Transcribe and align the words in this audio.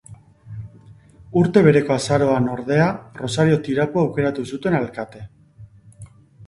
Urte 1.41 1.63
bereko 1.67 1.93
azaroan, 1.97 2.49
ordea, 2.55 2.89
Rosario 3.23 3.61
Tirapu 3.69 4.03
aukeratu 4.07 4.49
zuten 4.55 4.81
alkate. 4.83 5.25